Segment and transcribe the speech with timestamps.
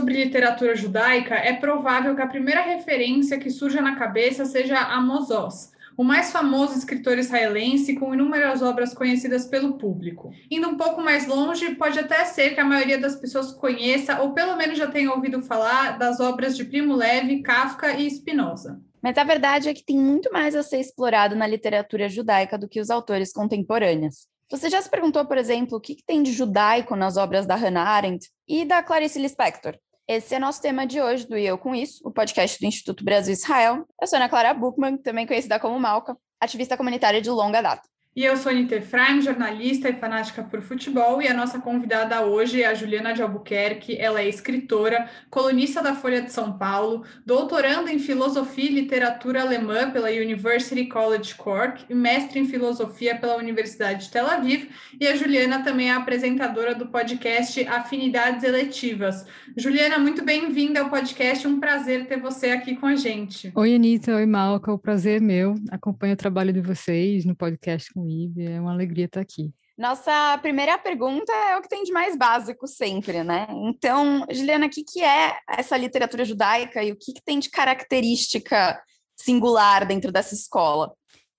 [0.00, 5.30] sobre literatura judaica, é provável que a primeira referência que surja na cabeça seja Amos
[5.30, 10.32] Oz, o mais famoso escritor israelense com inúmeras obras conhecidas pelo público.
[10.50, 14.32] Indo um pouco mais longe, pode até ser que a maioria das pessoas conheça ou
[14.32, 18.80] pelo menos já tenha ouvido falar das obras de Primo Levi, Kafka e Spinoza.
[19.02, 22.68] Mas a verdade é que tem muito mais a ser explorado na literatura judaica do
[22.68, 24.26] que os autores contemporâneos.
[24.50, 27.54] Você já se perguntou, por exemplo, o que, que tem de judaico nas obras da
[27.54, 29.76] Hannah Arendt e da Clarice Lispector?
[30.12, 33.32] Esse é nosso tema de hoje do Eu Com Isso, o podcast do Instituto Brasil
[33.32, 33.86] Israel.
[34.02, 37.88] Eu sou Ana Clara Buchmann, também conhecida como Malca, ativista comunitária de longa data.
[38.16, 42.60] E eu sou Anita Efraim, jornalista e fanática por futebol, e a nossa convidada hoje
[42.60, 43.96] é a Juliana de Albuquerque.
[43.96, 49.92] Ela é escritora, colunista da Folha de São Paulo, doutorando em filosofia e literatura alemã
[49.92, 54.68] pela University College Cork e mestre em filosofia pela Universidade de Tel Aviv.
[55.00, 59.24] E a Juliana também é apresentadora do podcast Afinidades Eletivas.
[59.56, 61.46] Juliana, muito bem-vinda ao podcast.
[61.46, 63.52] Um prazer ter você aqui com a gente.
[63.54, 64.16] Oi, Anitta.
[64.16, 64.72] Oi, Malca.
[64.72, 65.54] O prazer é meu.
[65.70, 68.00] Acompanho o trabalho de vocês no podcast com
[68.38, 69.52] É uma alegria estar aqui.
[69.76, 73.46] Nossa primeira pergunta é o que tem de mais básico sempre, né?
[73.50, 77.48] Então, Juliana, o que, que é essa literatura judaica e o que, que tem de
[77.48, 78.78] característica
[79.16, 80.92] singular dentro dessa escola?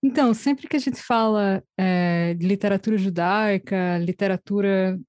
[0.04, 5.00] Então, sempre que a gente fala é, de literatura judaica, literatura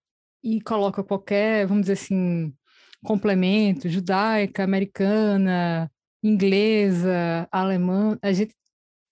[0.44, 2.52] e coloca qualquer, vamos dizer assim,
[3.02, 5.90] complemento, judaica, americana,
[6.22, 8.54] inglesa, alemã, a gente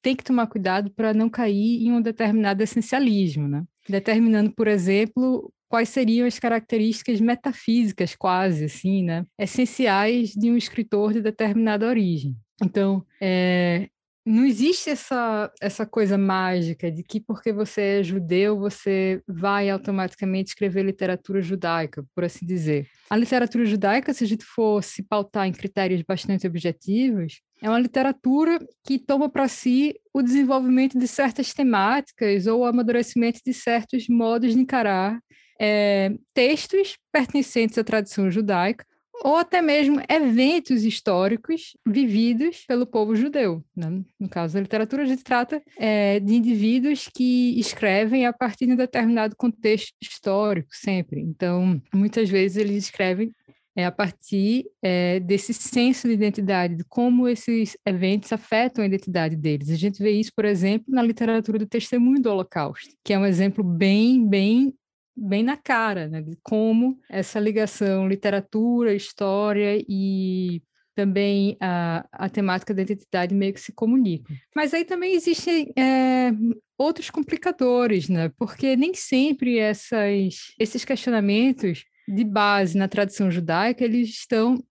[0.03, 3.65] tem que tomar cuidado para não cair em um determinado essencialismo, né?
[3.89, 9.25] Determinando, por exemplo, quais seriam as características metafísicas, quase assim, né?
[9.39, 12.37] Essenciais de um escritor de determinada origem.
[12.63, 13.89] Então, é,
[14.25, 20.51] não existe essa, essa coisa mágica de que porque você é judeu, você vai automaticamente
[20.51, 22.87] escrever literatura judaica, por assim dizer.
[23.09, 27.81] A literatura judaica, se a gente for se pautar em critérios bastante objetivos, é uma
[27.81, 34.07] literatura que toma para si o desenvolvimento de certas temáticas ou o amadurecimento de certos
[34.09, 35.19] modos de encarar
[35.61, 38.85] é, textos pertencentes à tradição judaica
[39.23, 43.63] ou até mesmo eventos históricos vividos pelo povo judeu.
[43.77, 44.03] Né?
[44.19, 48.73] No caso da literatura, a gente trata é, de indivíduos que escrevem a partir de
[48.73, 51.21] um determinado contexto histórico, sempre.
[51.21, 53.33] Então, muitas vezes eles escrevem
[53.77, 59.37] é, a partir é, desse senso de identidade, de como esses eventos afetam a identidade
[59.37, 59.71] deles.
[59.71, 63.27] A gente vê isso, por exemplo, na literatura do Testemunho do Holocausto, que é um
[63.27, 64.75] exemplo bem, bem
[65.17, 70.63] bem na cara, né, de como essa ligação literatura, história e
[70.95, 74.37] também a, a temática da identidade meio que se comunicam.
[74.55, 76.31] Mas aí também existem é,
[76.77, 78.31] outros complicadores, né?
[78.37, 84.63] Porque nem sempre essas, esses questionamentos de base na tradição judaica, eles estão,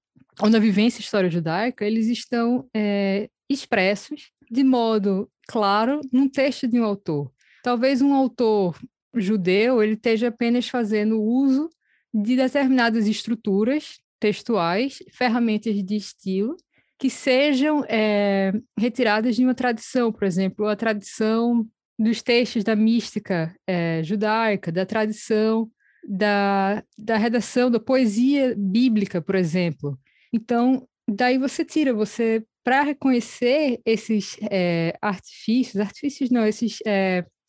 [0.41, 6.79] ou na vivência história judaica, eles estão é, expressos de modo claro num texto de
[6.79, 7.31] um autor.
[7.63, 8.78] Talvez um autor
[9.16, 11.70] judeu ele esteja apenas fazendo uso
[12.14, 16.56] de determinadas estruturas textuais, ferramentas de estilo,
[16.97, 21.66] que sejam é, retiradas de uma tradição, por exemplo, a tradição
[21.97, 25.70] dos textos da mística é, judaica, da tradição
[26.08, 29.97] da, da redação da poesia bíblica, por exemplo.
[30.34, 36.80] Então, daí você tira, você para reconhecer esses é, artifícios, artifícios não, esses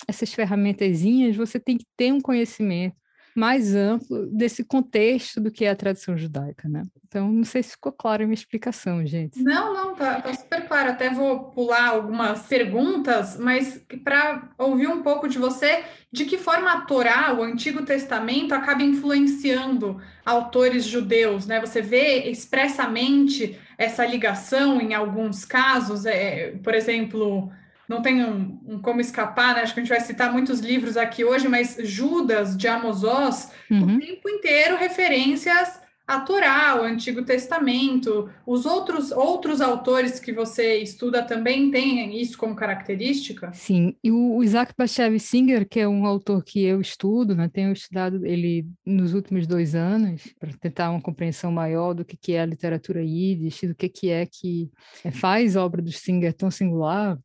[0.06, 2.96] essas ferramentazinhas, você tem que ter um conhecimento
[3.34, 6.82] mais amplo desse contexto do que é a tradição judaica, né?
[7.06, 9.42] Então, não sei se ficou clara a minha explicação, gente.
[9.42, 10.90] Não, não, tá, tá super claro.
[10.90, 16.72] Até vou pular algumas perguntas, mas para ouvir um pouco de você, de que forma
[16.72, 21.60] a Torá, o Antigo Testamento, acaba influenciando autores judeus, né?
[21.60, 27.50] Você vê expressamente essa ligação em alguns casos, é, por exemplo,
[27.90, 29.62] não tem um, um, como escapar, né?
[29.62, 33.50] Acho que a gente vai citar muitos livros aqui hoje, mas Judas de Amos Oz,
[33.68, 33.96] uhum.
[33.96, 38.30] o tempo inteiro referências a Torá, o Antigo Testamento.
[38.46, 43.52] Os outros outros autores que você estuda também têm isso como característica?
[43.52, 47.50] Sim, e o Isaac Bashevis Singer, que é um autor que eu estudo, né?
[47.52, 52.34] Tenho estudado ele nos últimos dois anos para tentar uma compreensão maior do que, que
[52.34, 54.70] é a literatura yiddish, do que, que é que
[55.12, 57.18] faz a obra do Singer tão singular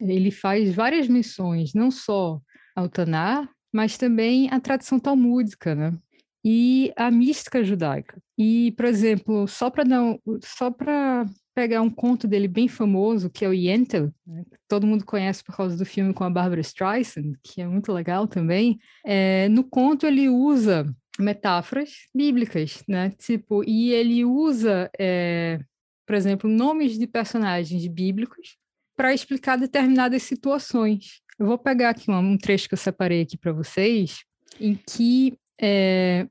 [0.00, 2.40] ele faz várias missões, não só
[2.74, 5.96] ao Tanar, mas também a tradição talmúdica, né?
[6.44, 8.20] E a mística judaica.
[8.38, 13.44] E, por exemplo, só para dar só para pegar um conto dele bem famoso, que
[13.44, 14.44] é o Yentl, né?
[14.66, 18.26] todo mundo conhece por causa do filme com a Barbara Streisand, que é muito legal
[18.26, 18.78] também.
[19.04, 20.86] É, no conto ele usa
[21.18, 23.10] metáforas bíblicas, né?
[23.18, 25.60] Tipo, e ele usa, é,
[26.06, 28.56] por exemplo, nomes de personagens bíblicos
[29.00, 31.22] para explicar determinadas situações.
[31.38, 34.24] Eu vou pegar aqui um, trecho que eu separei aqui para vocês,
[34.60, 36.28] em que é,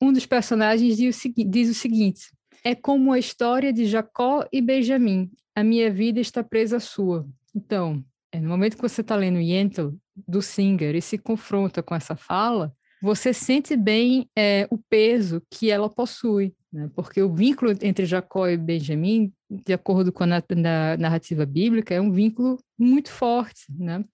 [0.00, 2.32] um dos personagens diz o, diz o seguinte:
[2.64, 5.30] é como a história de Jacó e Benjamim.
[5.54, 7.28] A minha vida está presa à sua.
[7.54, 8.02] Então,
[8.32, 9.90] é, no momento que você está lendo Yentl,
[10.26, 15.70] do Singer, e se confronta com essa fala, você sente bem é, o peso que
[15.70, 16.90] ela possui, né?
[16.94, 22.00] porque o vínculo entre Jacó e Benjamim, de acordo com a na, narrativa bíblica, é
[22.00, 24.04] um vínculo muito forte, né?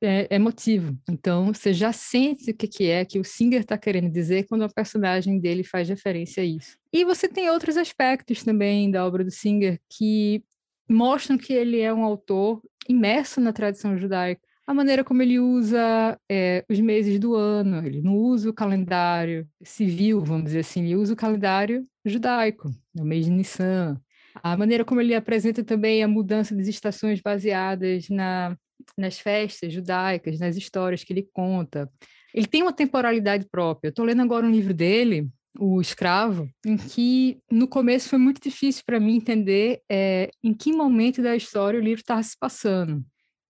[0.00, 0.96] é, emotivo.
[1.06, 4.74] Então, você já sente o que, é que o Singer está querendo dizer quando o
[4.74, 6.78] personagem dele faz referência a isso.
[6.90, 10.42] E você tem outros aspectos também da obra do Singer que
[10.88, 14.40] mostram que ele é um autor imerso na tradição judaica.
[14.66, 19.46] A maneira como ele usa é, os meses do ano, ele não usa o calendário
[19.62, 24.00] civil, vamos dizer assim, ele usa o calendário judaico, o mês de Nissan.
[24.42, 28.56] A maneira como ele apresenta também a mudança das estações baseadas na
[28.96, 31.90] nas festas judaicas, nas histórias que ele conta.
[32.34, 33.90] Ele tem uma temporalidade própria.
[33.90, 38.82] Estou lendo agora um livro dele, O Escravo, em que no começo foi muito difícil
[38.86, 43.04] para mim entender é, em que momento da história o livro estava se passando.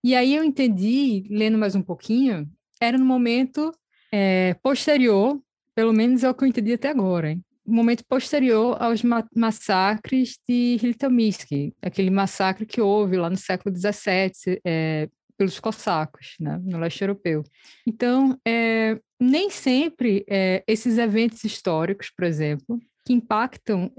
[0.04, 2.50] E aí eu entendi, lendo mais um pouquinho,
[2.80, 3.72] era no momento
[4.12, 5.40] é, posterior,
[5.74, 7.44] pelo menos é o que eu entendi até agora, hein?
[7.64, 14.60] momento posterior aos ma massacres de Hiltomisky, aquele massacre que houve lá no século XVII,
[14.64, 17.42] é, pelos cossacos, né, no leste europeu.
[17.86, 20.24] Então, é, nem sempre
[20.66, 23.92] esses eventos históricos, por exemplo, que impactam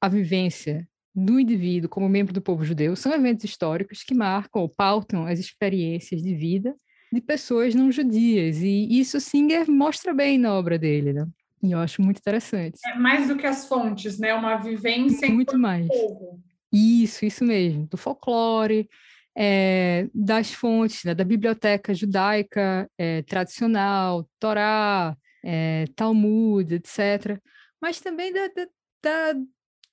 [0.00, 4.68] a vivência do indivíduo como membro do povo judeu, são eventos históricos que marcam ou
[4.68, 6.74] pautam as experiências de vida
[7.12, 8.62] de pessoas não judias.
[8.62, 11.26] E isso Singer mostra bem na obra dele, né?
[11.62, 12.78] E eu acho muito interessante.
[12.86, 14.34] É mais do que as fontes, né?
[14.34, 15.86] Uma vivência muito mais.
[15.86, 16.40] Povo.
[16.72, 17.86] Isso, isso mesmo.
[17.86, 18.88] Do folclore,
[19.36, 25.14] é, das fontes, né, da biblioteca judaica é, tradicional, Torá,
[25.44, 27.38] é, Talmud, etc.
[27.80, 28.66] Mas também da, da,
[29.02, 29.40] da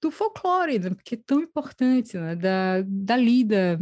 [0.01, 3.79] do folclore, né, porque é tão importante, né, da, da lida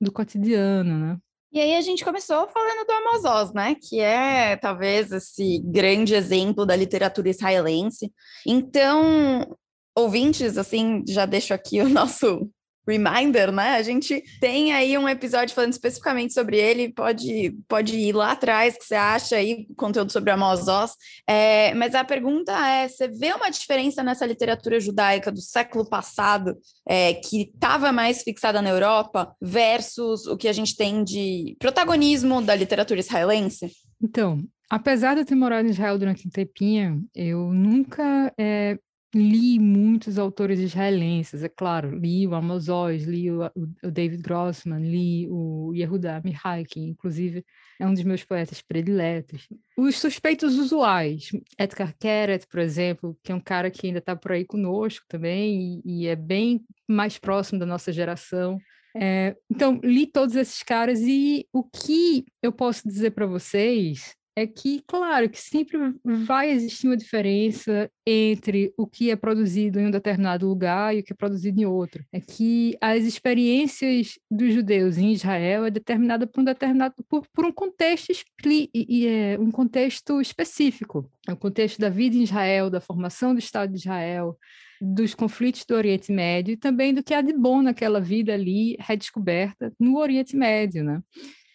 [0.00, 1.18] do cotidiano, né?
[1.52, 3.74] E aí a gente começou falando do Amos Oz, né?
[3.74, 8.12] Que é talvez esse grande exemplo da literatura israelense.
[8.46, 9.56] Então,
[9.96, 12.48] ouvintes, assim, já deixo aqui o nosso
[12.86, 13.74] reminder, né?
[13.74, 18.76] A gente tem aí um episódio falando especificamente sobre ele, pode, pode ir lá atrás
[18.76, 20.92] que você acha aí conteúdo sobre Amos Oz.
[21.26, 26.56] É, mas a pergunta é: você vê uma diferença nessa literatura judaica do século passado,
[26.88, 32.42] é, que estava mais fixada na Europa, versus o que a gente tem de protagonismo
[32.42, 33.70] da literatura israelense?
[34.02, 38.78] Então, apesar de eu ter morado em Israel durante um tempinho, eu nunca é,
[39.14, 43.44] li muitos autores israelenses, é claro, li o Amos Oz, li o,
[43.82, 47.44] o, David Grossman, li o Yehuda Mihai, que inclusive
[47.78, 49.48] é um dos meus poetas prediletos.
[49.76, 54.32] Os suspeitos usuais, Edgar Keret, por exemplo, que é um cara que ainda está por
[54.32, 58.58] aí conosco também e, e, é bem mais próximo da nossa geração.
[58.94, 64.46] É, então, li todos esses caras e o que eu posso dizer para vocês é
[64.46, 69.90] que, claro, que sempre vai existir uma diferença entre o que é produzido em um
[69.90, 72.04] determinado lugar e o que é produzido em outro.
[72.12, 77.44] É que as experiências dos judeus em Israel é determinada por um determinado por, por
[77.44, 78.10] um contexto
[78.46, 81.10] e, e é um contexto específico.
[81.28, 84.36] É o contexto da vida em Israel, da formação do Estado de Israel,
[84.80, 88.76] dos conflitos do Oriente Médio e também do que há de bom naquela vida ali
[88.80, 91.02] redescoberta no Oriente Médio, né?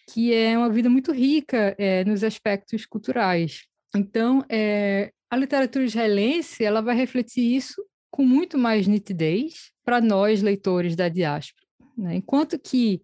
[0.08, 3.64] Que é uma vida muito rica é, nos aspectos culturais.
[3.94, 10.42] Então, é, a literatura israelense ela vai refletir isso com muito mais nitidez para nós,
[10.42, 11.66] leitores da diáspora.
[11.96, 12.16] Né?
[12.16, 13.02] Enquanto que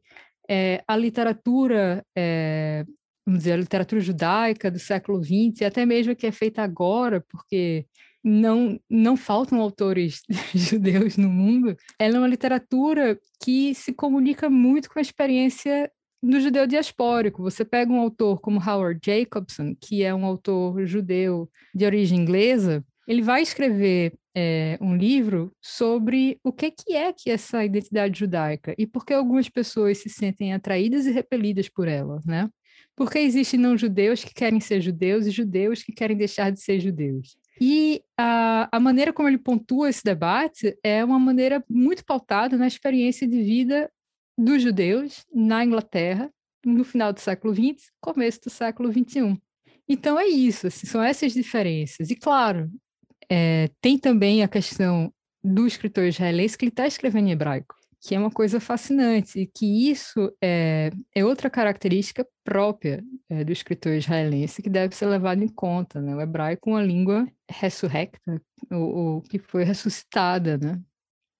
[0.48, 2.84] é, a literatura, é,
[3.26, 6.62] vamos dizer, a literatura judaica do século XX, e até mesmo a que é feita
[6.62, 7.86] agora, porque
[8.22, 10.22] não, não faltam autores
[10.54, 15.90] judeus no mundo, ela é uma literatura que se comunica muito com a experiência
[16.22, 17.42] do judeu diaspórico.
[17.42, 22.84] Você pega um autor como Howard Jacobson, que é um autor judeu de origem inglesa,
[23.06, 28.74] ele vai escrever é, um livro sobre o que, que é que essa identidade judaica
[28.78, 32.48] e por que algumas pessoas se sentem atraídas e repelidas por ela, né?
[32.94, 36.78] Porque existem não judeus que querem ser judeus e judeus que querem deixar de ser
[36.78, 37.36] judeus.
[37.60, 42.66] E a, a maneira como ele pontua esse debate é uma maneira muito pautada na
[42.66, 43.90] experiência de vida
[44.36, 46.30] dos judeus na Inglaterra
[46.64, 49.40] no final do século XX, começo do século XXI.
[49.88, 52.10] Então é isso, assim, são essas diferenças.
[52.10, 52.70] E claro,
[53.28, 55.12] é, tem também a questão
[55.42, 59.46] do escritor israelense que ele está escrevendo em hebraico, que é uma coisa fascinante, e
[59.46, 65.42] que isso é, é outra característica própria é, do escritor israelense que deve ser levado
[65.42, 66.00] em conta.
[66.00, 66.14] Né?
[66.14, 70.80] O hebraico é uma língua ressurrecta, ou, ou que foi ressuscitada, né?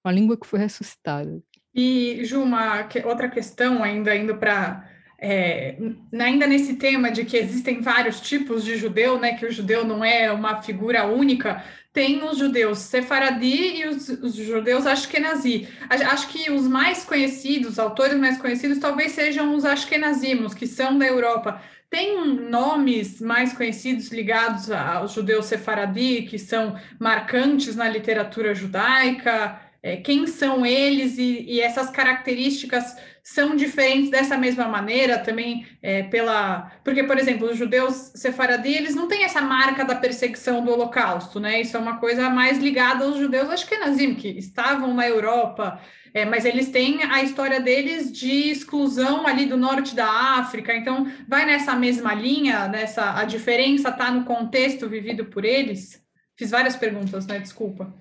[0.04, 1.40] uma língua que foi ressuscitada.
[1.74, 4.88] E, Ju, uma outra questão, ainda indo para
[5.24, 5.76] é,
[6.18, 10.04] ainda nesse tema de que existem vários tipos de judeu, né, que o judeu não
[10.04, 11.62] é uma figura única,
[11.92, 15.68] tem os judeus sefaradi e os, os judeus ashkenazi.
[15.88, 21.06] Acho que os mais conhecidos, autores mais conhecidos, talvez sejam os ashkenazimos, que são da
[21.06, 21.62] Europa.
[21.88, 29.60] Tem nomes mais conhecidos ligados aos judeus sefaradi, que são marcantes na literatura judaica?
[29.82, 36.04] É, quem são eles e, e essas características são diferentes dessa mesma maneira também é,
[36.04, 40.70] pela porque por exemplo os judeus sefaradi eles não têm essa marca da perseguição do
[40.70, 41.60] Holocausto né?
[41.60, 45.80] Isso é uma coisa mais ligada aos judeus acho que nazim que estavam na Europa
[46.14, 50.08] é, mas eles têm a história deles de exclusão ali do norte da
[50.38, 56.00] África então vai nessa mesma linha nessa a diferença está no contexto vivido por eles?
[56.36, 57.40] Fiz várias perguntas né?
[57.40, 57.92] Desculpa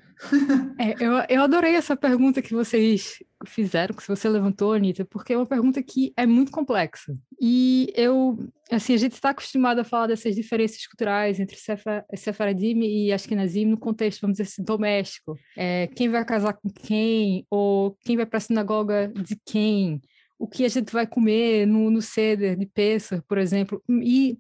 [0.80, 5.38] é, eu, eu adorei essa pergunta que vocês fizeram, que você levantou, Anitta, porque é
[5.38, 7.14] uma pergunta que é muito complexa.
[7.40, 8.38] E eu,
[8.72, 11.58] assim, a gente está acostumado a falar dessas diferenças culturais entre
[12.16, 15.38] Sefaradim e Ashkenazim no contexto, vamos dizer assim, doméstico.
[15.58, 20.02] É, quem vai casar com quem, ou quem vai para a sinagoga de quem,
[20.38, 23.82] o que a gente vai comer no, no Seder de Pesach, por exemplo.
[23.90, 24.38] E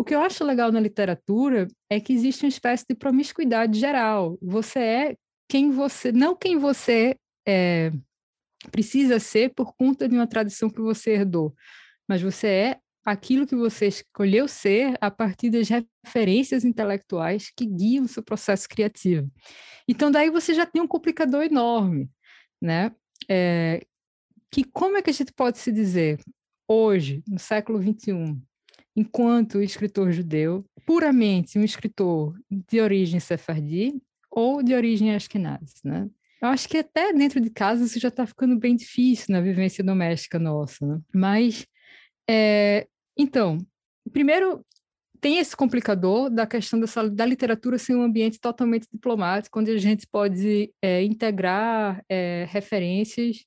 [0.00, 4.38] o que eu acho legal na literatura é que existe uma espécie de promiscuidade geral.
[4.40, 5.16] Você é
[5.50, 7.16] quem você, não quem você
[7.46, 7.90] é,
[8.70, 11.52] precisa ser por conta de uma tradição que você herdou,
[12.08, 18.04] mas você é aquilo que você escolheu ser a partir das referências intelectuais que guiam
[18.04, 19.28] o seu processo criativo.
[19.88, 22.08] Então, daí você já tem um complicador enorme,
[22.62, 22.94] né?
[23.28, 23.84] É,
[24.52, 26.20] que como é que a gente pode se dizer
[26.68, 28.40] hoje, no século XXI,
[28.94, 36.08] enquanto escritor judeu, puramente um escritor de origem sefardi ou de origem ashkenaz, né?
[36.42, 39.84] Eu acho que até dentro de casa isso já está ficando bem difícil na vivência
[39.84, 41.00] doméstica nossa, né?
[41.14, 41.66] Mas,
[42.28, 43.58] é, então,
[44.10, 44.64] primeiro
[45.20, 49.76] tem esse complicador da questão dessa, da literatura ser um ambiente totalmente diplomático, onde a
[49.76, 53.44] gente pode é, integrar é, referências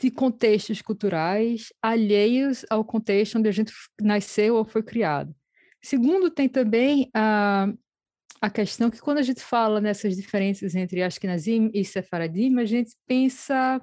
[0.00, 5.34] de contextos culturais alheios ao contexto onde a gente nasceu ou foi criado.
[5.82, 7.72] Segundo, tem também a,
[8.40, 12.94] a questão que quando a gente fala nessas diferenças entre Ashkenazim e Sefaradim, a gente
[13.06, 13.80] pensa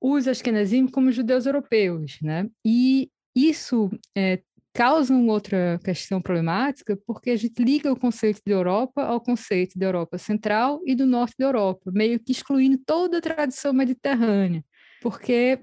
[0.00, 2.48] os Ashkenazim como judeus europeus, né?
[2.64, 8.52] E isso é, causa uma outra questão problemática, porque a gente liga o conceito de
[8.52, 13.18] Europa ao conceito da Europa Central e do Norte da Europa, meio que excluindo toda
[13.18, 14.64] a tradição mediterrânea
[15.04, 15.60] porque,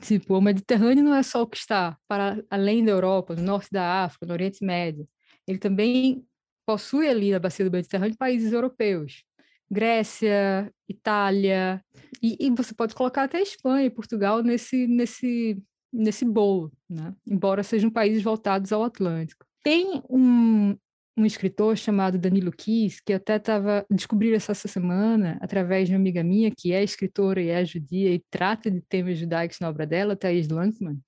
[0.00, 3.68] tipo, o Mediterrâneo não é só o que está para além da Europa, no norte
[3.70, 5.08] da África, no Oriente Médio.
[5.46, 6.26] Ele também
[6.70, 9.24] possui ali na bacia do Mediterrâneo países europeus.
[9.68, 11.84] Grécia, Itália,
[12.22, 15.60] e, e, você pode colocar até Espanha e Portugal nesse, nesse,
[15.92, 17.14] nesse bolo, né?
[17.26, 19.44] embora sejam países voltados ao Atlântico.
[19.62, 20.76] Tem um,
[21.16, 26.22] um escritor chamado Danilo Kiss, que até estava descobrindo essa semana através de uma amiga
[26.22, 30.16] minha que é escritora e é judia e trata de temas judaicos na obra dela,
[30.16, 30.98] Thais Lankman,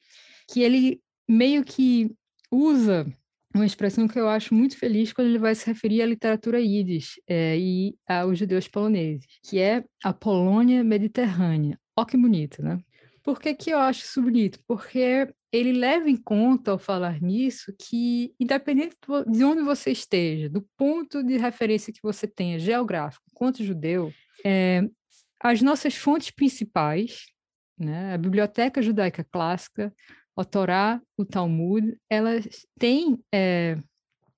[0.48, 2.12] que ele meio que
[2.50, 3.06] usa
[3.54, 7.20] uma expressão que eu acho muito feliz quando ele vai se referir à literatura yiddish
[7.28, 11.78] é, e aos judeus poloneses, que é a Polônia mediterrânea.
[11.96, 12.78] Ó que bonito, né?
[13.22, 14.58] Por que, que eu acho isso bonito?
[14.66, 18.96] Porque ele leva em conta, ao falar nisso, que, independente
[19.28, 24.12] de onde você esteja, do ponto de referência que você tenha, geográfico, quanto judeu,
[24.44, 24.82] é,
[25.38, 27.26] as nossas fontes principais,
[27.78, 29.94] né, a Biblioteca Judaica Clássica,
[30.36, 33.76] a Torá, o Talmud, elas têm é,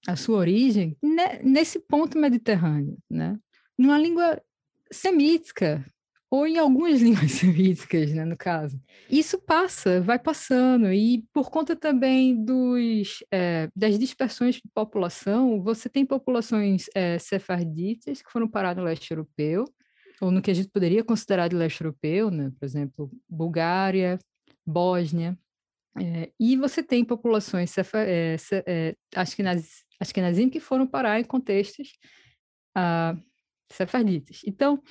[0.06, 0.96] a sua origem
[1.42, 3.38] nesse ponto mediterrâneo, né?
[3.78, 4.40] numa língua
[4.90, 5.84] semítica,
[6.30, 8.80] ou em algumas línguas semíticas, né, no caso.
[9.08, 15.88] Isso passa, vai passando, e por conta também dos, é, das dispersões de população, você
[15.88, 19.64] tem populações é, sefarditas que foram parar no leste europeu,
[20.20, 24.18] ou no que a gente poderia considerar de leste europeu, né, por exemplo, Bulgária,
[24.66, 25.38] Bósnia,
[26.00, 28.96] é, e você tem populações sefa, é, se, é,
[30.00, 31.92] ashkenazim que foram parar em contextos
[32.74, 33.16] ah,
[33.70, 34.40] sefarditas.
[34.46, 34.82] Então,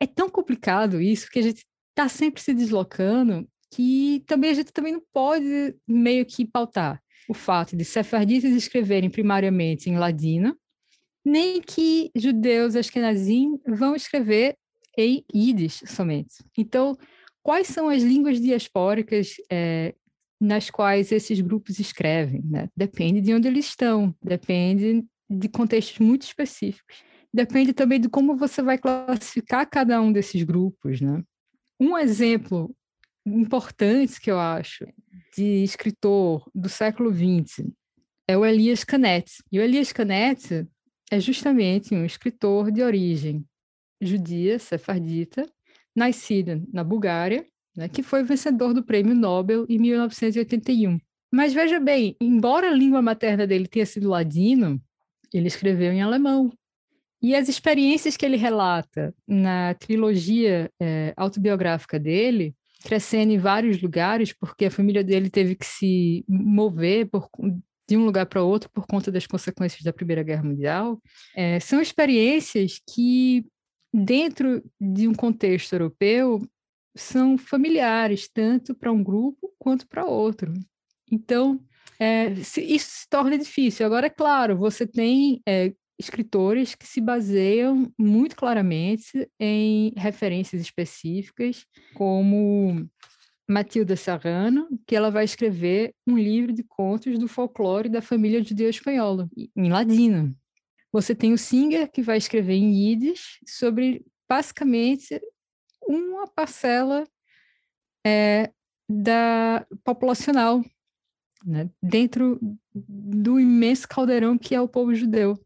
[0.00, 4.72] é tão complicado isso que a gente está sempre se deslocando que também a gente
[4.72, 7.02] também não pode meio que pautar.
[7.28, 10.54] o fato de sefarditas escreverem primariamente em ladino,
[11.24, 14.56] nem que judeus ashkenazim vão escrever
[14.96, 16.44] em Yiddish somente.
[16.56, 16.96] Então,
[17.42, 19.94] quais são as línguas diaspóricas é,
[20.40, 22.42] nas quais esses grupos escrevem?
[22.44, 22.68] Né?
[22.76, 27.02] Depende de onde eles estão, depende de contextos muito específicos.
[27.32, 31.22] Depende também de como você vai classificar cada um desses grupos, né?
[31.80, 32.74] Um exemplo
[33.26, 34.86] importante que eu acho
[35.36, 37.66] de escritor do século XX
[38.28, 39.42] é o Elias Canet.
[39.50, 40.66] E o Elias Canet
[41.10, 43.44] é justamente um escritor de origem
[44.00, 45.50] judia, sefardita,
[45.96, 50.98] nascido na Bulgária, né, que foi vencedor do Prêmio Nobel em 1981.
[51.32, 54.80] Mas veja bem, embora a língua materna dele tenha sido ladino,
[55.32, 56.52] ele escreveu em alemão.
[57.20, 62.54] E as experiências que ele relata na trilogia é, autobiográfica dele
[62.84, 67.30] crescendo em vários lugares, porque a família dele teve que se mover por,
[67.88, 71.00] de um lugar para outro por conta das consequências da Primeira Guerra Mundial,
[71.34, 73.46] é, são experiências que,
[73.92, 76.46] dentro de um contexto europeu,
[76.96, 80.52] são familiares, tanto para um grupo quanto para outro.
[81.10, 81.60] Então,
[81.98, 83.84] é, isso se torna difícil.
[83.86, 91.64] Agora, é claro, você tem é, escritores que se baseiam muito claramente em referências específicas,
[91.94, 92.88] como
[93.48, 98.70] Matilda Serrano, que ela vai escrever um livro de contos do folclore da família judeu
[98.70, 100.34] espanhola, em ladino.
[100.92, 105.20] Você tem o Singer, que vai escrever em Yiddish sobre, basicamente,
[105.88, 107.06] uma parcela
[108.06, 108.50] é,
[108.88, 110.64] da populacional,
[111.44, 112.38] né, dentro
[112.74, 115.38] do imenso caldeirão que é o povo judeu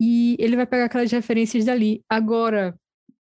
[0.00, 2.04] e ele vai pegar aquelas referências dali.
[2.08, 2.78] Agora,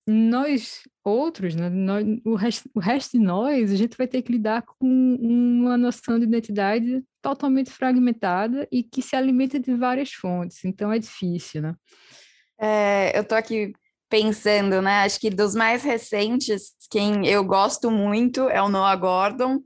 [0.06, 4.32] nós outros, né, nós, o, resto, o resto de nós, a gente vai ter que
[4.32, 4.88] lidar com
[5.22, 11.00] uma noção de identidade totalmente fragmentada e que se alimenta de várias fontes, então é
[11.00, 11.76] difícil, né?
[12.60, 13.74] É, eu tô aqui
[14.16, 15.04] pensando, né?
[15.04, 19.60] Acho que dos mais recentes, quem eu gosto muito é o Noah Gordon.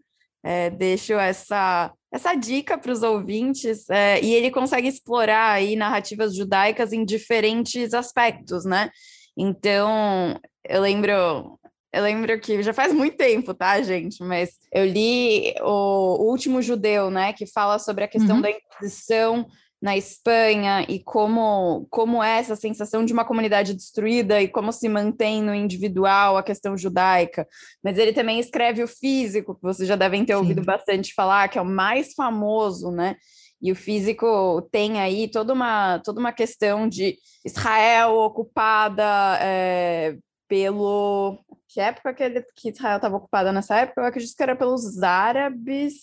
[0.43, 6.35] É, deixo essa essa dica para os ouvintes, é, e ele consegue explorar aí narrativas
[6.35, 8.89] judaicas em diferentes aspectos, né?
[9.37, 11.59] Então, eu lembro,
[11.93, 14.23] eu lembro que já faz muito tempo, tá, gente?
[14.23, 17.31] Mas eu li o, o Último Judeu, né?
[17.31, 18.41] Que fala sobre a questão uhum.
[18.41, 19.45] da Inquisição
[19.81, 24.89] na Espanha e como, como é essa sensação de uma comunidade destruída e como se
[24.89, 27.47] mantém no individual a questão judaica.
[27.81, 30.39] Mas ele também escreve o físico, que vocês já devem ter Sim.
[30.39, 33.15] ouvido bastante falar, que é o mais famoso, né?
[33.61, 41.37] E o físico tem aí toda uma, toda uma questão de Israel ocupada é, pelo.
[41.67, 44.01] Que época que, ele, que Israel estava ocupada nessa época?
[44.01, 45.93] Eu acredito que era pelos árabes.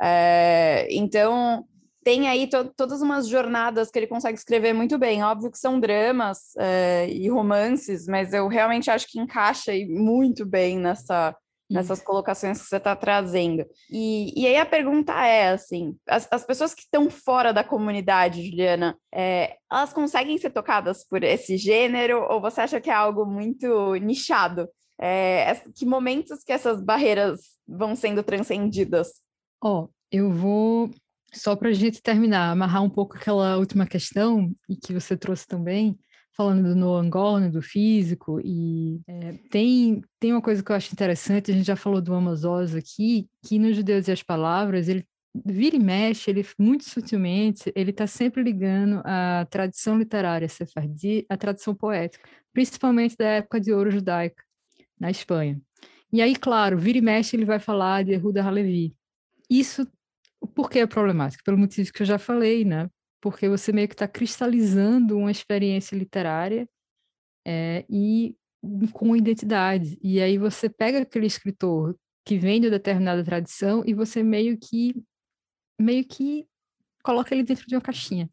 [0.00, 1.66] É, então,
[2.02, 5.22] tem aí to todas umas jornadas que ele consegue escrever muito bem.
[5.22, 10.78] Óbvio que são dramas é, e romances, mas eu realmente acho que encaixa muito bem
[10.78, 11.36] nessa,
[11.70, 13.64] nessas colocações que você está trazendo.
[13.90, 18.48] E, e aí a pergunta é assim: as, as pessoas que estão fora da comunidade,
[18.48, 23.24] Juliana, é, elas conseguem ser tocadas por esse gênero ou você acha que é algo
[23.24, 24.68] muito nichado?
[25.02, 29.22] É, que momentos que essas barreiras vão sendo transcendidas?
[29.62, 30.90] Ó, oh, eu vou
[31.32, 35.46] só para a gente terminar, amarrar um pouco aquela última questão, e que você trouxe
[35.46, 35.98] também,
[36.36, 41.50] falando do Gorn, do físico, e é, tem, tem uma coisa que eu acho interessante,
[41.50, 45.04] a gente já falou do Oz aqui, que no Judeus e as Palavras, ele
[45.44, 51.36] vira e mexe, ele muito sutilmente, ele está sempre ligando a tradição literária sefardi à
[51.36, 54.42] tradição poética, principalmente da época de ouro judaica,
[54.98, 55.60] na Espanha.
[56.12, 58.94] E aí, claro, vira e mexe, ele vai falar de Yehuda Halevi.
[59.48, 59.86] Isso
[60.54, 61.44] por que é problemático?
[61.44, 62.88] Pelo motivo que eu já falei, né?
[63.20, 66.68] Porque você meio que está cristalizando uma experiência literária
[67.46, 68.36] é, e
[68.92, 69.98] com identidade.
[70.02, 74.94] E aí você pega aquele escritor que vem de determinada tradição e você meio que
[75.80, 76.46] meio que
[77.02, 78.28] coloca ele dentro de uma caixinha.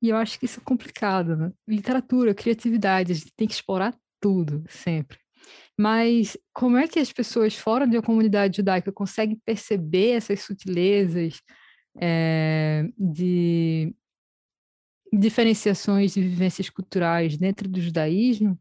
[0.00, 1.52] E eu acho que isso é complicado, né?
[1.66, 5.18] Literatura, criatividade, a gente tem que explorar tudo, sempre.
[5.78, 11.40] Mas como é que as pessoas fora de uma comunidade judaica conseguem perceber essas sutilezas
[12.00, 13.94] é, de
[15.12, 18.58] diferenciações de vivências culturais dentro do judaísmo?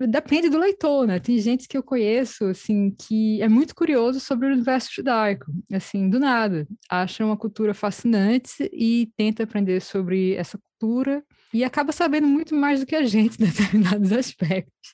[0.00, 1.18] Depende do leitor, né?
[1.18, 6.08] Tem gente que eu conheço, assim, que é muito curioso sobre o universo judaico, assim,
[6.08, 6.68] do nada.
[6.88, 12.78] Acha uma cultura fascinante e tenta aprender sobre essa cultura e acaba sabendo muito mais
[12.78, 14.92] do que a gente em determinados aspectos.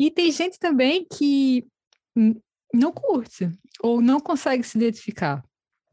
[0.00, 1.66] E tem gente também que
[2.72, 3.50] não curte
[3.82, 5.44] ou não consegue se identificar.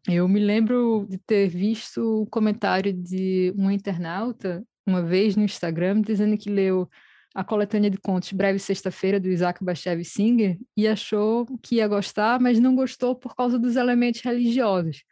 [0.08, 5.44] Eu me lembro de ter visto o um comentário de uma internauta uma vez no
[5.44, 6.90] Instagram dizendo que leu
[7.36, 12.40] a coletânea de contos Breve Sexta-feira, do Isaac Bashevis Singer, e achou que ia gostar,
[12.40, 15.04] mas não gostou por causa dos elementos religiosos.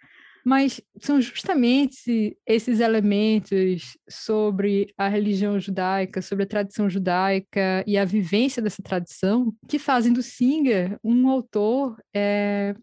[0.46, 8.06] Mas são justamente esses elementos sobre a religião judaica, sobre a tradição judaica e a
[8.06, 12.76] vivência dessa tradição que fazem do Singer um autor é,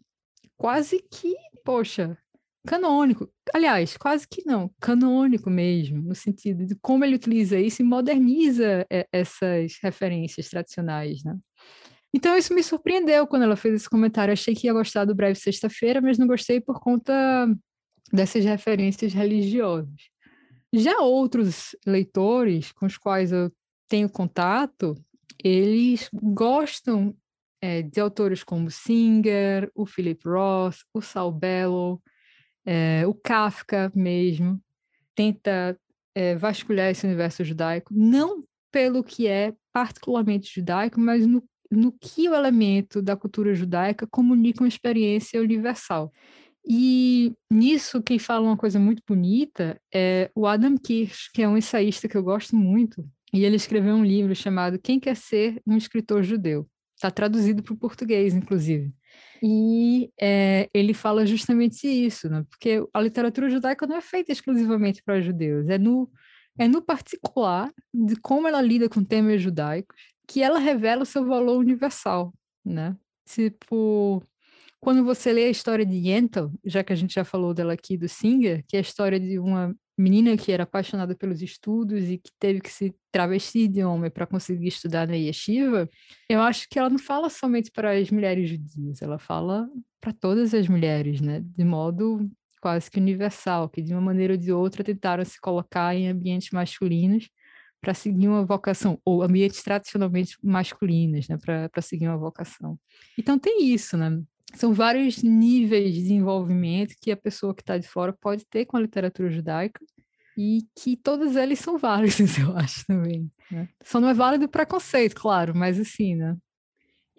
[0.56, 2.18] quase que, poxa,
[2.66, 3.28] canônico.
[3.54, 8.86] Aliás, quase que não, canônico mesmo, no sentido de como ele utiliza isso e moderniza
[8.90, 11.36] é, essas referências tradicionais, né?
[12.14, 14.32] Então isso me surpreendeu quando ela fez esse comentário.
[14.32, 17.48] achei que ia gostar do Breve Sexta-feira, mas não gostei por conta
[18.12, 20.10] dessas referências religiosas.
[20.74, 23.50] Já outros leitores com os quais eu
[23.88, 24.94] tenho contato,
[25.42, 27.14] eles gostam
[27.60, 32.02] é, de autores como Singer, o Philip Roth, o Saul Bellow,
[32.64, 34.60] é, o Kafka mesmo
[35.14, 35.78] tenta
[36.14, 42.28] é, vasculhar esse universo judaico, não pelo que é particularmente judaico, mas no, no que
[42.28, 46.12] o elemento da cultura judaica comunica uma experiência universal.
[46.68, 51.56] E nisso, quem fala uma coisa muito bonita é o Adam Kirsch, que é um
[51.56, 55.76] ensaísta que eu gosto muito, e ele escreveu um livro chamado Quem Quer Ser um
[55.76, 56.68] Escritor Judeu.
[56.94, 58.92] Está traduzido para o português, inclusive.
[59.42, 62.44] E é, ele fala justamente isso, né?
[62.48, 66.08] porque a literatura judaica não é feita exclusivamente para judeus, é no,
[66.56, 71.26] é no particular de como ela lida com temas judaicos que ela revela o seu
[71.26, 72.32] valor universal,
[72.64, 72.96] né?
[73.26, 74.22] Tipo,
[74.80, 77.96] quando você lê a história de Yentl, já que a gente já falou dela aqui
[77.96, 82.18] do Singer, que é a história de uma menina que era apaixonada pelos estudos e
[82.18, 85.88] que teve que se travestir de homem para conseguir estudar na yeshiva,
[86.28, 89.68] eu acho que ela não fala somente para as mulheres judias, ela fala
[90.00, 92.28] para todas as mulheres, né, de modo
[92.60, 96.50] quase que universal, que de uma maneira ou de outra tentaram se colocar em ambientes
[96.52, 97.28] masculinos
[97.82, 102.78] para seguir uma vocação, ou ambientes tradicionalmente masculinos, né, para seguir uma vocação.
[103.18, 104.22] Então tem isso, né?
[104.54, 108.76] são vários níveis de desenvolvimento que a pessoa que está de fora pode ter com
[108.76, 109.80] a literatura judaica
[110.36, 113.30] e que todos eles são válidos, eu acho também.
[113.50, 113.68] Né?
[113.84, 116.36] Só não é válido o preconceito, claro, mas assim, né?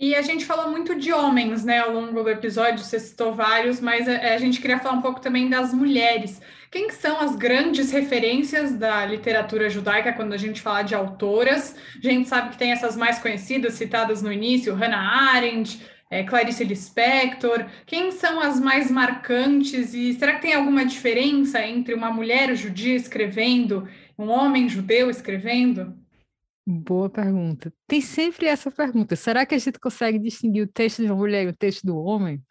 [0.04, 3.80] E a gente falou muito de homens, né, ao longo do episódio, você citou vários,
[3.80, 6.42] mas a, é, a gente queria falar um pouco também das mulheres.
[6.70, 11.78] Quem são as grandes referências da literatura judaica quando a gente fala de autoras?
[12.04, 16.66] A gente sabe que tem essas mais conhecidas, citadas no início, Hannah Arendt, é, Clarice
[16.66, 17.66] Lispector?
[17.86, 22.94] Quem são as mais marcantes e será que tem alguma diferença entre uma mulher judia
[22.94, 23.88] escrevendo,
[24.20, 26.03] um homem judeu escrevendo?
[26.66, 27.74] Boa pergunta.
[27.86, 29.18] Tem sempre essa pergunta.
[29.18, 31.98] Será que a gente consegue distinguir o texto de uma mulher e o texto do
[31.98, 32.42] homem?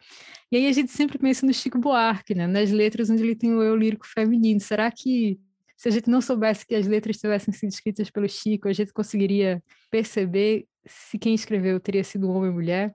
[0.50, 2.46] E aí a gente sempre pensa no Chico Buarque, né?
[2.46, 4.60] nas letras onde ele tem o eu lírico feminino.
[4.60, 5.40] Será que
[5.78, 8.92] se a gente não soubesse que as letras tivessem sido escritas pelo Chico, a gente
[8.92, 12.94] conseguiria perceber se quem escreveu teria sido homem ou mulher?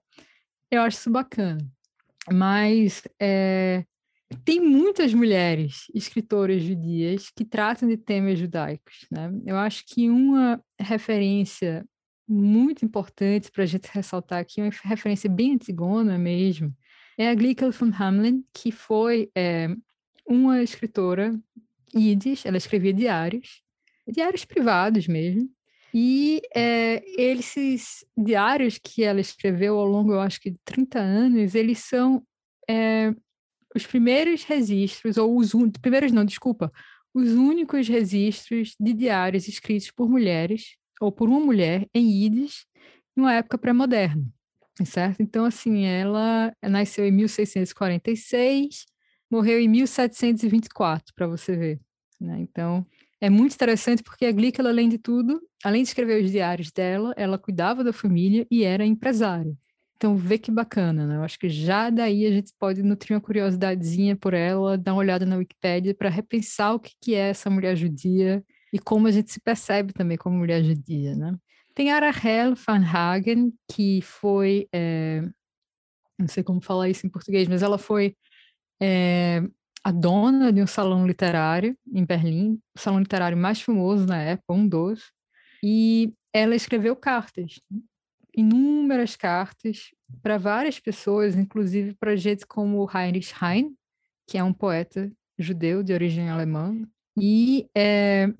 [0.70, 1.58] Eu acho isso bacana.
[2.32, 3.84] Mas é,
[4.44, 9.06] tem muitas mulheres escritoras judias que tratam de temas judaicos.
[9.12, 9.32] Né?
[9.46, 11.86] Eu acho que uma referência
[12.28, 16.76] muito importante para a gente ressaltar aqui, uma referência bem antigona mesmo,
[17.18, 19.70] é a Glickel von Hamlin, que foi é,
[20.26, 21.40] uma escritora
[21.96, 23.62] yiddish, ela escrevia diários,
[24.08, 25.50] diários privados mesmo,
[25.94, 31.56] e é, esses diários que ela escreveu ao longo, eu acho que de 30 anos,
[31.56, 32.22] eles são
[32.70, 33.16] é,
[33.78, 36.72] os primeiros registros, ou os primeiros não, desculpa,
[37.13, 42.66] os únicos registros de diários escritos por mulheres, ou por uma mulher, em Yiddish,
[43.16, 44.26] em uma época pré-moderna,
[44.84, 45.22] certo?
[45.22, 48.86] Então, assim, ela nasceu em 1646,
[49.32, 51.80] morreu em 1724, para você ver,
[52.20, 52.40] né?
[52.40, 52.86] Então,
[53.20, 57.13] é muito interessante porque a Glick, além de tudo, além de escrever os diários dela,
[57.18, 59.56] ela cuidava da família e era empresária.
[59.98, 61.16] Então, vê que bacana, né?
[61.16, 65.00] Eu acho que já daí a gente pode nutrir uma curiosidadezinha por ela, dar uma
[65.00, 69.12] olhada na Wikipédia para repensar o que, que é essa mulher judia e como a
[69.12, 71.36] gente se percebe também como mulher judia, né?
[71.74, 72.00] Tem a
[72.54, 75.22] van Hagen, que foi, é,
[76.18, 78.16] não sei como falar isso em português, mas ela foi
[78.80, 79.42] é,
[79.84, 84.54] a dona de um salão literário em Berlim, o salão literário mais famoso na época,
[84.54, 85.12] um dos,
[85.64, 87.60] e ela escreveu cartas,
[88.38, 89.89] inúmeras cartas
[90.21, 93.76] para várias pessoas, inclusive para gente como Heinrich Heine,
[94.28, 96.80] que é um poeta judeu de origem alemã,
[97.19, 98.32] e é,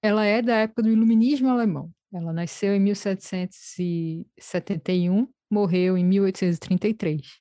[0.00, 1.90] ela é da época do iluminismo alemão.
[2.12, 7.40] Ela nasceu em 1771, morreu em 1833.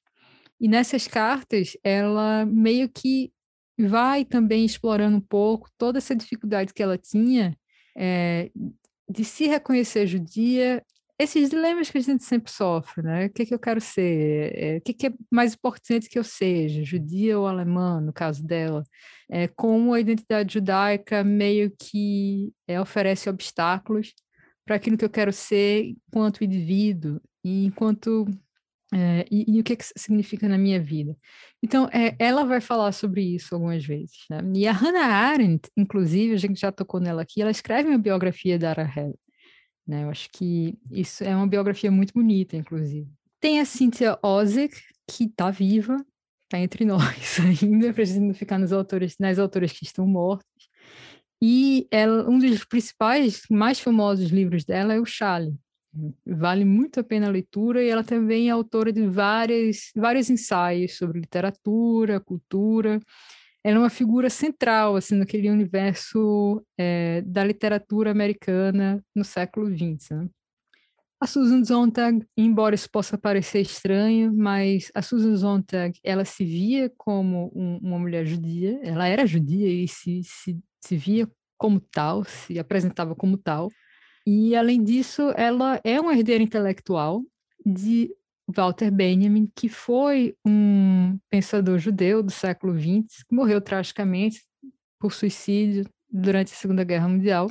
[0.60, 3.32] E nessas cartas, ela meio que
[3.78, 7.56] vai também explorando um pouco toda essa dificuldade que ela tinha
[7.96, 8.50] é,
[9.10, 10.84] de se reconhecer judia,
[11.24, 13.26] esses dilemas que a gente sempre sofre, né?
[13.26, 14.52] O que, é que eu quero ser?
[14.56, 18.46] É, o que, que, é mais importante que eu seja, judia ou alemã, no caso
[18.46, 18.84] dela?
[19.30, 24.14] É, como a identidade judaica meio que é, oferece obstáculos
[24.66, 28.26] para aquilo que eu quero ser enquanto indivíduo e enquanto
[28.94, 31.18] é, e, e, o que, que significa na minha vida.
[31.64, 34.26] Então, é, ela vai falar sobre isso algumas vezes.
[34.30, 34.40] Né?
[34.54, 38.60] E a Hannah Arendt, inclusive, a gente já tocou nela aqui, ela escreve uma biografia
[38.60, 39.18] da Rahel.
[39.88, 40.04] Né?
[40.04, 43.10] Eu acho que isso é uma biografia muito bonita, inclusive.
[43.40, 44.76] Tem a Cynthia Ozick,
[45.08, 46.04] que está viva,
[46.44, 50.48] está entre nós ainda, não ficar nos autores, nas autoras que estão mortas.
[51.42, 55.58] E ela, um dos principais, mais famosos livros dela é o Charlie,
[56.26, 60.98] Vale muito a pena a leitura e ela também é autora de várias, vários ensaios
[60.98, 63.00] sobre literatura, cultura.
[63.64, 70.10] Ela é uma figura central assim naquele universo é, da literatura americana no século XX.
[70.12, 70.30] Né?
[71.22, 76.92] A Susan Sontag, embora isso possa parecer estranho, mas a Susan Sontag ela se via
[76.98, 78.78] como um, uma mulher judia.
[78.84, 81.26] Ela era judia e se, se, se via
[81.58, 83.70] como tal, se apresentava como tal.
[84.28, 87.24] E, além disso, ela é uma herdeira intelectual
[87.66, 88.14] de
[88.48, 94.44] Walter Benjamin, que foi um pensador judeu do século XX, que morreu tragicamente
[95.00, 97.50] por suicídio durante a Segunda Guerra Mundial,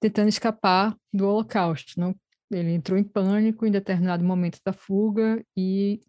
[0.00, 1.98] tentando escapar do Holocausto.
[1.98, 2.14] Não?
[2.50, 6.00] Ele entrou em pânico em determinado momento da fuga e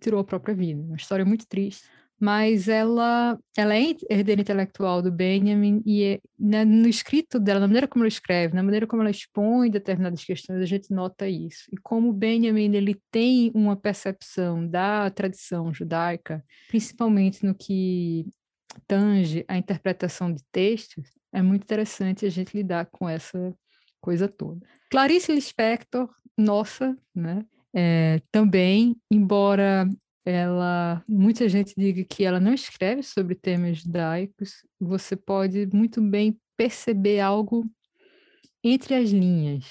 [0.00, 0.82] tirou a própria vida.
[0.82, 1.88] Uma história muito triste
[2.18, 7.66] mas ela, ela é herdeira intelectual do Benjamin e é, né, no escrito dela, na
[7.66, 11.64] maneira como ela escreve, na maneira como ela expõe determinadas questões, a gente nota isso.
[11.72, 18.26] E como o Benjamin ele tem uma percepção da tradição judaica, principalmente no que
[18.86, 23.54] tange a interpretação de textos, é muito interessante a gente lidar com essa
[24.00, 24.66] coisa toda.
[24.90, 27.44] Clarice Lispector, nossa, né?
[27.74, 29.86] É, também, embora
[30.26, 36.36] ela muita gente diga que ela não escreve sobre temas judaicos, você pode muito bem
[36.56, 37.64] perceber algo
[38.62, 39.64] entre as linhas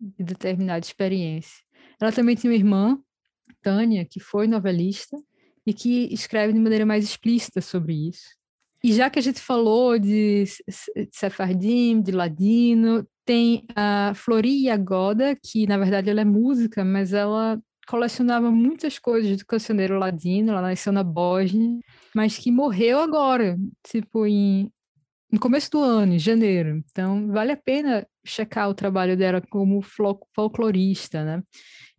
[0.00, 1.62] de determinada experiência.
[2.00, 2.98] Ela também tem uma irmã,
[3.60, 5.16] Tânia, que foi novelista
[5.66, 8.38] e que escreve de maneira mais explícita sobre isso.
[8.82, 10.44] E já que a gente falou de
[11.10, 17.60] Sephardim, de Ladino, tem a Flori Yagoda, que na verdade ela é música, mas ela
[17.88, 21.80] colecionava muitas coisas do cancioneiro ladino, ela nasceu na Bósnia,
[22.14, 24.70] mas que morreu agora, tipo em
[25.30, 26.82] no começo do ano, em janeiro.
[26.90, 29.82] Então, vale a pena checar o trabalho dela como
[30.34, 31.42] folclorista, né?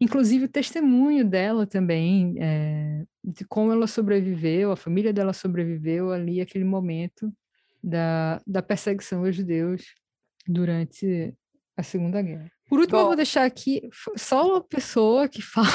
[0.01, 6.41] Inclusive o testemunho dela também, é, de como ela sobreviveu, a família dela sobreviveu ali,
[6.41, 7.31] aquele momento
[7.83, 9.93] da, da perseguição aos judeus
[10.47, 11.33] durante
[11.77, 12.58] a Segunda Guerra.
[12.69, 13.03] Por último, Bom.
[13.03, 15.67] eu vou deixar aqui só uma pessoa que fala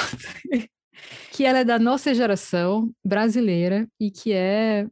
[1.33, 4.87] que ela é da nossa geração brasileira e que é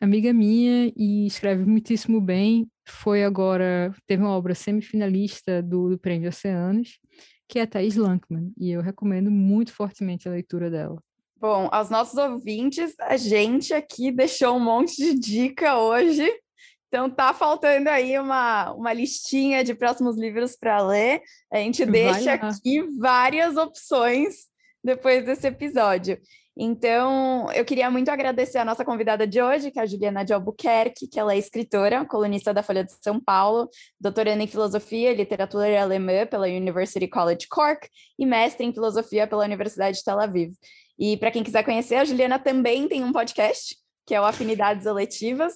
[0.00, 2.68] amiga minha e escreve muitíssimo bem.
[2.86, 7.00] Foi agora, teve uma obra semifinalista do, do Prêmio Oceanos,
[7.48, 11.02] que é a Thais Lankman, e eu recomendo muito fortemente a leitura dela.
[11.36, 16.30] Bom, aos nossos ouvintes, a gente aqui deixou um monte de dica hoje
[16.88, 21.22] então tá faltando aí uma, uma listinha de próximos livros para ler.
[21.52, 24.46] A gente deixa aqui várias opções
[24.82, 26.18] depois desse episódio.
[26.60, 30.32] Então, eu queria muito agradecer a nossa convidada de hoje, que é a Juliana de
[30.32, 33.68] Albuquerque, que ela é escritora, colunista da Folha de São Paulo,
[34.00, 39.44] doutoranda em filosofia e literatura alemã pela University College Cork e mestre em filosofia pela
[39.44, 40.52] Universidade de Tel Aviv.
[40.98, 44.84] E para quem quiser conhecer, a Juliana também tem um podcast, que é o Afinidades
[44.84, 45.54] Eletivas,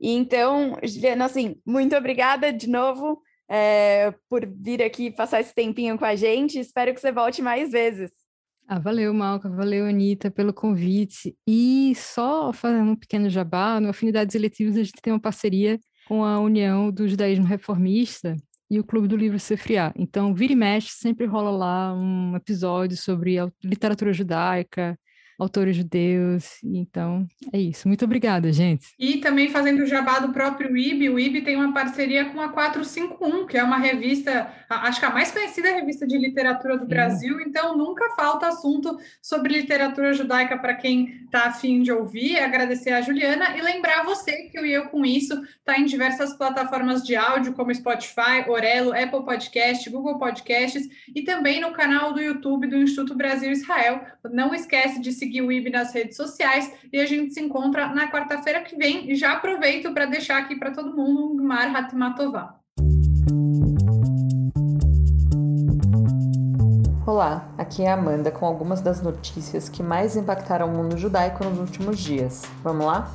[0.00, 6.04] então, Juliana, assim, muito obrigada de novo é, por vir aqui passar esse tempinho com
[6.04, 6.58] a gente.
[6.58, 8.10] Espero que você volte mais vezes.
[8.66, 11.36] Ah, valeu, Malca, valeu, Anitta, pelo convite.
[11.46, 16.24] E só fazendo um pequeno jabá, no Afinidades Eletivas a gente tem uma parceria com
[16.24, 18.34] a União do Judaísmo Reformista
[18.70, 19.92] e o Clube do Livro Sefriá.
[19.94, 24.98] Então, vira e mexe, sempre rola lá um episódio sobre literatura judaica,
[25.38, 26.58] autores judeus.
[26.64, 27.88] Então, é isso.
[27.88, 28.94] Muito obrigada, gente.
[28.98, 32.48] E também fazendo o jabá do próprio IB, o IB tem uma parceria com a
[32.48, 37.40] 451, que é uma revista, acho que a mais conhecida revista de literatura do Brasil,
[37.40, 42.38] então nunca falta assunto sobre literatura judaica para quem está afim de ouvir.
[42.38, 47.02] Agradecer a Juliana e lembrar você que o Eu Com Isso está em diversas plataformas
[47.02, 52.66] de áudio, como Spotify, Orelo, Apple Podcast, Google Podcasts e também no canal do YouTube
[52.66, 54.02] do Instituto Brasil Israel.
[54.30, 57.88] Não esquece de se seguir o IB nas redes sociais e a gente se encontra
[57.88, 59.14] na quarta-feira que vem.
[59.14, 62.56] Já aproveito para deixar aqui para todo mundo um Gmar Hatmatová.
[67.06, 71.44] Olá, aqui é a Amanda com algumas das notícias que mais impactaram o mundo judaico
[71.44, 72.42] nos últimos dias.
[72.62, 73.10] Vamos lá?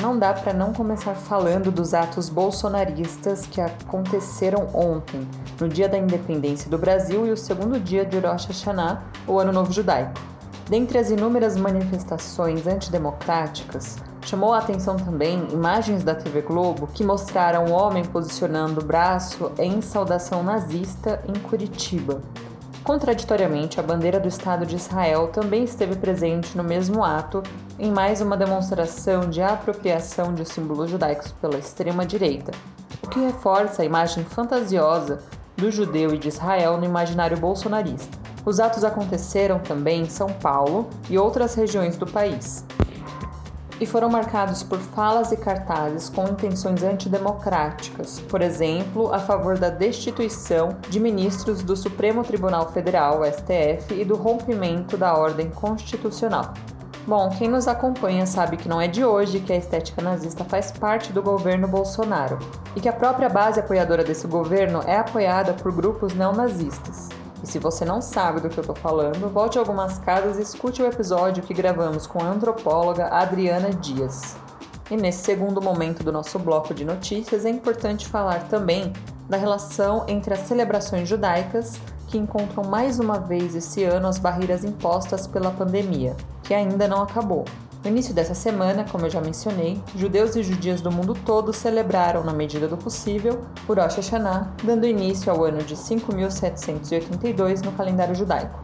[0.00, 5.26] Não dá para não começar falando dos atos bolsonaristas que aconteceram ontem,
[5.58, 9.52] no dia da independência do Brasil e o segundo dia de Rosh Hashanah, o Ano
[9.52, 10.35] Novo Judaico.
[10.68, 17.66] Dentre as inúmeras manifestações antidemocráticas, chamou a atenção também imagens da TV Globo que mostraram
[17.66, 22.20] o homem posicionando o braço em saudação nazista em Curitiba.
[22.82, 27.44] Contraditoriamente, a bandeira do Estado de Israel também esteve presente no mesmo ato,
[27.78, 32.50] em mais uma demonstração de apropriação de símbolos judaicos pela extrema-direita,
[33.04, 35.22] o que reforça a imagem fantasiosa
[35.56, 38.35] do judeu e de Israel no imaginário bolsonarista.
[38.46, 42.64] Os atos aconteceram também em São Paulo e outras regiões do país
[43.80, 49.68] e foram marcados por falas e cartazes com intenções antidemocráticas, por exemplo, a favor da
[49.68, 56.54] destituição de ministros do Supremo Tribunal Federal, STF, e do rompimento da ordem constitucional.
[57.06, 60.72] Bom, quem nos acompanha sabe que não é de hoje que a estética nazista faz
[60.72, 62.38] parte do governo Bolsonaro
[62.74, 67.08] e que a própria base apoiadora desse governo é apoiada por grupos neonazistas.
[67.42, 70.82] E se você não sabe do que eu estou falando, volte algumas casas e escute
[70.82, 74.36] o episódio que gravamos com a antropóloga Adriana Dias.
[74.90, 78.92] E nesse segundo momento do nosso bloco de notícias, é importante falar também
[79.28, 84.64] da relação entre as celebrações judaicas, que encontram mais uma vez esse ano as barreiras
[84.64, 87.44] impostas pela pandemia, que ainda não acabou.
[87.86, 92.24] No início dessa semana, como eu já mencionei, judeus e judias do mundo todo celebraram,
[92.24, 98.12] na medida do possível, o Rosh Hashanah, dando início ao ano de 5782 no calendário
[98.12, 98.60] judaico.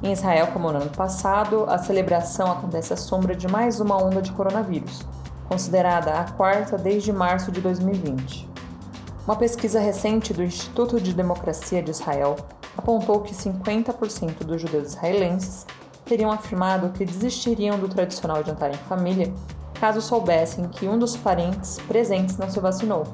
[0.00, 4.22] Em Israel, como no ano passado, a celebração acontece à sombra de mais uma onda
[4.22, 5.02] de coronavírus,
[5.48, 8.48] considerada a quarta desde março de 2020.
[9.26, 12.36] Uma pesquisa recente do Instituto de Democracia de Israel
[12.78, 15.66] apontou que 50% dos judeus israelenses
[16.12, 19.32] teriam afirmado que desistiriam do tradicional jantar em família
[19.80, 23.04] caso soubessem que um dos parentes presentes não se vacinou.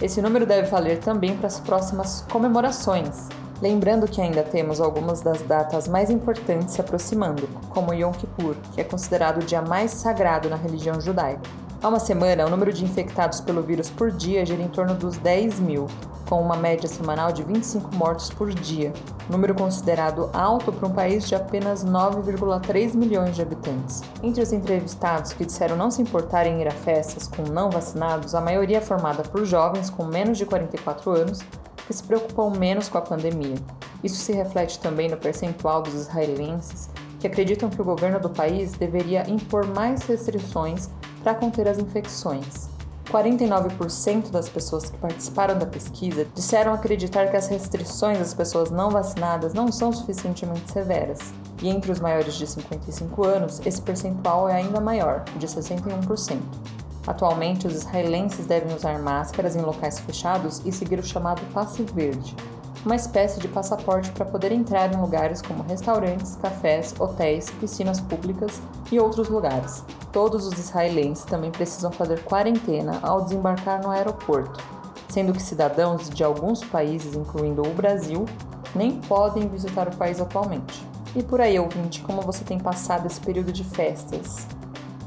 [0.00, 3.28] Esse número deve valer também para as próximas comemorações,
[3.60, 8.80] lembrando que ainda temos algumas das datas mais importantes se aproximando, como Yom Kippur, que
[8.80, 11.65] é considerado o dia mais sagrado na religião judaica.
[11.82, 15.18] Há uma semana, o número de infectados pelo vírus por dia gira em torno dos
[15.18, 15.86] 10 mil,
[16.26, 18.94] com uma média semanal de 25 mortos por dia,
[19.28, 24.02] número considerado alto para um país de apenas 9,3 milhões de habitantes.
[24.22, 28.34] Entre os entrevistados que disseram não se importarem em ir a festas com não vacinados,
[28.34, 31.40] a maioria é formada por jovens com menos de 44 anos
[31.86, 33.56] que se preocupam menos com a pandemia.
[34.02, 36.88] Isso se reflete também no percentual dos israelenses
[37.20, 40.88] que acreditam que o governo do país deveria impor mais restrições
[41.26, 42.68] para conter as infecções.
[43.10, 48.90] 49% das pessoas que participaram da pesquisa disseram acreditar que as restrições às pessoas não
[48.90, 51.18] vacinadas não são suficientemente severas.
[51.60, 56.38] E entre os maiores de 55 anos, esse percentual é ainda maior, de 61%.
[57.04, 62.36] Atualmente, os israelenses devem usar máscaras em locais fechados e seguir o chamado passe verde,
[62.86, 68.62] uma espécie de passaporte para poder entrar em lugares como restaurantes, cafés, hotéis, piscinas públicas
[68.92, 69.84] e outros lugares.
[70.12, 74.62] Todos os israelenses também precisam fazer quarentena ao desembarcar no aeroporto,
[75.08, 78.24] sendo que cidadãos de alguns países, incluindo o Brasil,
[78.72, 80.86] nem podem visitar o país atualmente.
[81.16, 84.46] E por aí, ouvinte, como você tem passado esse período de festas?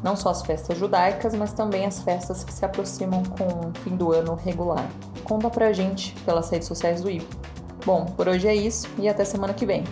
[0.04, 3.96] Não só as festas judaicas, mas também as festas que se aproximam com o fim
[3.96, 4.90] do ano regular.
[5.24, 7.59] Conta pra gente pelas redes sociais do IPO.
[7.86, 9.84] Bom, por hoje é isso e até semana que vem.